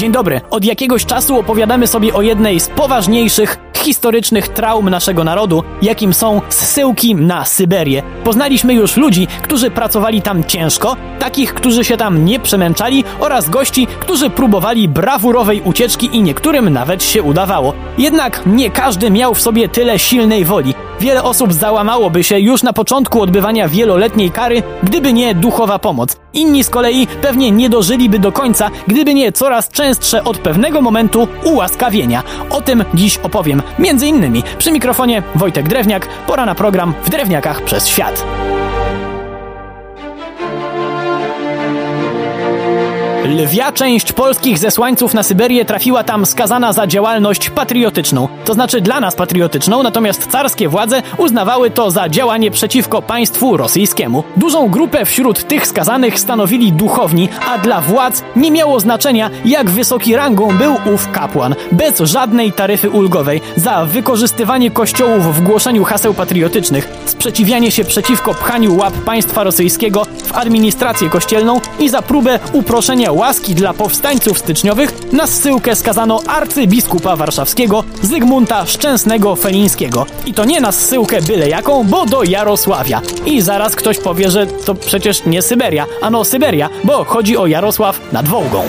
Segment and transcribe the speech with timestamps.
[0.00, 0.40] Dzień dobry.
[0.50, 6.40] Od jakiegoś czasu opowiadamy sobie o jednej z poważniejszych historycznych traum naszego narodu, jakim są
[6.48, 8.02] zsyłki na Syberię.
[8.24, 13.86] Poznaliśmy już ludzi, którzy pracowali tam ciężko, takich, którzy się tam nie przemęczali oraz gości,
[13.86, 17.74] którzy próbowali brawurowej ucieczki i niektórym nawet się udawało.
[17.98, 20.74] Jednak nie każdy miał w sobie tyle silnej woli.
[21.00, 26.16] Wiele osób załamałoby się już na początku odbywania wieloletniej kary, gdyby nie duchowa pomoc.
[26.32, 31.28] Inni z kolei pewnie nie dożyliby do końca, gdyby nie coraz częstsze od pewnego momentu
[31.44, 32.22] ułaskawienia.
[32.50, 33.62] O tym dziś opowiem.
[33.78, 38.24] Między innymi przy mikrofonie Wojtek Drewniak, pora na program w Drewniakach przez świat.
[43.24, 48.28] Lwia część polskich zesłańców na Syberię trafiła tam skazana za działalność patriotyczną.
[48.44, 54.24] To znaczy dla nas patriotyczną, natomiast carskie władze uznawały to za działanie przeciwko państwu rosyjskiemu.
[54.36, 60.16] Dużą grupę wśród tych skazanych stanowili duchowni, a dla władz nie miało znaczenia, jak wysoki
[60.16, 61.54] rangą był ów kapłan.
[61.72, 68.76] Bez żadnej taryfy ulgowej za wykorzystywanie kościołów w głoszeniu haseł patriotycznych, sprzeciwianie się przeciwko pchaniu
[68.76, 75.26] łap państwa rosyjskiego w administrację kościelną i za próbę uproszenia łaski dla powstańców styczniowych na
[75.26, 80.06] zsyłkę skazano arcybiskupa warszawskiego Zygmunta Szczęsnego Felińskiego.
[80.26, 83.02] I to nie na zsyłkę byle jaką, bo do Jarosławia.
[83.26, 88.12] I zaraz ktoś powie, że to przecież nie Syberia, ano Syberia, bo chodzi o Jarosław
[88.12, 88.62] nad Wołgą.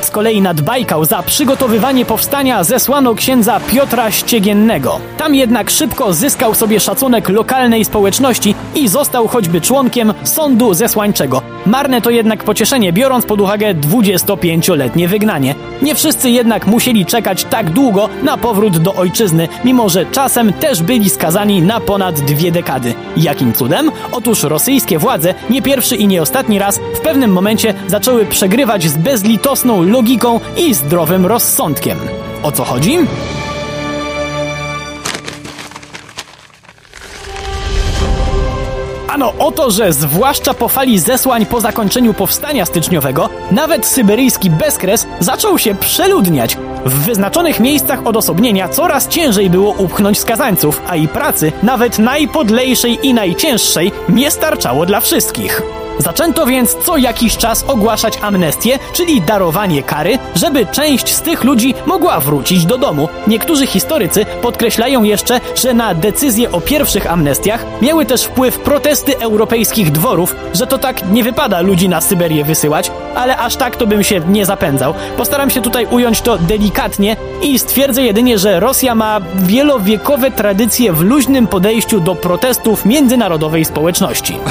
[0.00, 5.00] Z kolei nad Bajkał za przygotowywanie powstania zesłano księdza Piotra Ściegiennego.
[5.16, 11.42] Tam jednak szybko zyskał sobie szacunek lokalnej społeczności i został choćby członkiem sądu zesłańczego.
[11.66, 15.54] Marne to jednak pocieszenie, biorąc pod uwagę 25-letnie wygnanie.
[15.82, 20.82] Nie wszyscy jednak musieli czekać tak długo na powrót do ojczyzny, mimo że czasem też
[20.82, 22.94] byli skazani na ponad dwie dekady.
[23.16, 23.90] Jakim cudem?
[24.12, 28.96] Otóż rosyjskie władze nie pierwszy i nie ostatni raz w pewnym momencie zaczęły przegrywać z
[28.96, 31.98] bezlitosną logiką i zdrowym rozsądkiem.
[32.42, 32.98] O co chodzi?
[39.08, 45.06] Ano o to, że zwłaszcza po fali zesłań po zakończeniu powstania styczniowego, nawet syberyjski bezkres
[45.20, 46.56] zaczął się przeludniać.
[46.84, 53.14] W wyznaczonych miejscach odosobnienia coraz ciężej było upchnąć skazańców, a i pracy, nawet najpodlejszej i
[53.14, 55.62] najcięższej, nie starczało dla wszystkich.
[55.98, 61.74] Zaczęto więc co jakiś czas ogłaszać amnestię, czyli darowanie kary, żeby część z tych ludzi
[61.86, 63.08] mogła wrócić do domu.
[63.26, 69.92] Niektórzy historycy podkreślają jeszcze, że na decyzje o pierwszych amnestiach miały też wpływ protesty europejskich
[69.92, 74.04] dworów, że to tak nie wypada ludzi na Syberię wysyłać, ale aż tak to bym
[74.04, 74.94] się nie zapędzał.
[75.16, 81.00] Postaram się tutaj ująć to delikatnie i stwierdzę jedynie, że Rosja ma wielowiekowe tradycje w
[81.00, 84.38] luźnym podejściu do protestów międzynarodowej społeczności.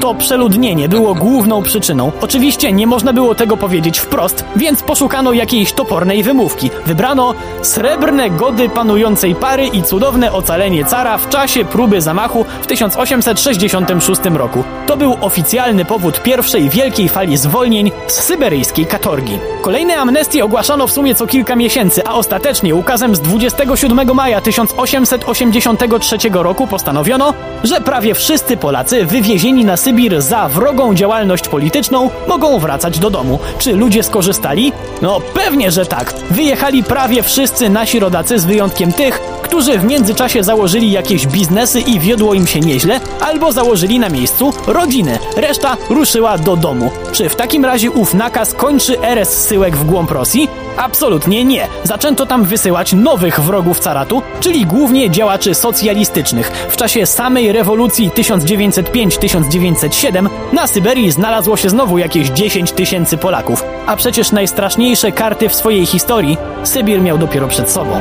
[0.00, 2.12] To przeludnienie było główną przyczyną.
[2.20, 6.70] Oczywiście nie można było tego powiedzieć wprost, więc poszukano jakiejś topornej wymówki.
[6.86, 14.20] Wybrano srebrne gody panującej pary i cudowne ocalenie cara w czasie próby zamachu w 1866
[14.24, 14.64] roku.
[14.86, 19.38] To był oficjalny powód pierwszej wielkiej fali zwolnień z syberyjskiej katorgi.
[19.62, 26.16] Kolejne amnestie ogłaszano w sumie co kilka miesięcy, a ostatecznie ukazem z 27 maja 1883
[26.32, 27.34] roku postanowiono,
[27.64, 33.38] że prawie wszyscy Polacy wywiezieni na Sybir za wrogą działalność polityczną mogą wracać do domu.
[33.58, 34.72] Czy ludzie skorzystali?
[35.02, 36.14] No pewnie, że tak.
[36.30, 42.00] Wyjechali prawie wszyscy nasi rodacy z wyjątkiem tych, którzy w międzyczasie założyli jakieś biznesy i
[42.00, 45.18] wiodło im się nieźle, albo założyli na miejscu rodziny.
[45.36, 46.90] Reszta ruszyła do domu.
[47.12, 50.48] Czy w takim razie ów nakaz kończy erę zsyłek w głąb Rosji?
[50.76, 51.68] Absolutnie nie.
[51.84, 56.66] Zaczęto tam wysyłać nowych wrogów caratu, czyli głównie działaczy socjalistycznych.
[56.70, 63.64] W czasie samej rewolucji 1905-1907 na Syberii znalazło się znowu jakieś 10 tysięcy Polaków.
[63.86, 68.00] A przecież najstraszniejsze karty w swojej historii Sybir miał dopiero przed sobą.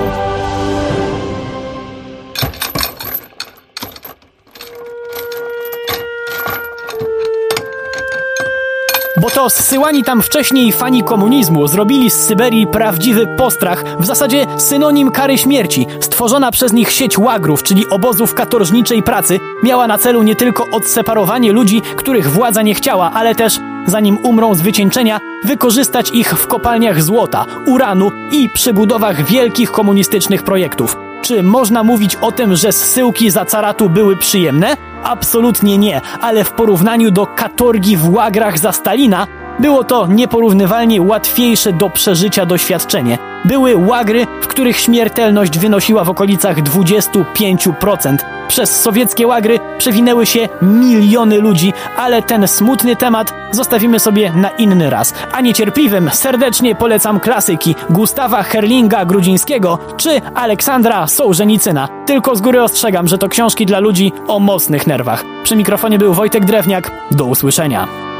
[9.23, 15.11] Bo to zsyłani tam wcześniej fani komunizmu zrobili z Syberii prawdziwy postrach, w zasadzie synonim
[15.11, 15.87] kary śmierci.
[15.99, 21.51] Stworzona przez nich sieć łagrów, czyli obozów katorżniczej pracy, miała na celu nie tylko odseparowanie
[21.51, 27.03] ludzi, których władza nie chciała, ale też, zanim umrą z wycieńczenia, wykorzystać ich w kopalniach
[27.03, 31.02] złota, uranu i przebudowach wielkich komunistycznych projektów.
[31.23, 34.77] Czy można mówić o tym, że zsyłki za caratu były przyjemne?
[35.03, 39.27] Absolutnie nie, ale w porównaniu do katorgi w łagrach za Stalina,
[39.59, 43.17] Było to nieporównywalnie łatwiejsze do przeżycia doświadczenie.
[43.45, 48.17] Były łagry, w których śmiertelność wynosiła w okolicach 25%.
[48.47, 54.89] Przez sowieckie łagry przewinęły się miliony ludzi, ale ten smutny temat zostawimy sobie na inny
[54.89, 55.13] raz.
[55.31, 61.87] A niecierpliwym serdecznie polecam klasyki Gustawa Herlinga Grudzińskiego czy Aleksandra Sołżenicyna.
[62.05, 65.23] Tylko z góry ostrzegam, że to książki dla ludzi o mocnych nerwach.
[65.43, 66.91] Przy mikrofonie był Wojtek Drewniak.
[67.11, 68.12] Do usłyszenia.